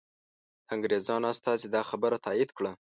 د 0.65 0.67
انګریزانو 0.73 1.25
استازي 1.33 1.67
دا 1.75 1.81
خبر 1.89 2.11
تایید 2.25 2.49
کړ. 2.57 2.63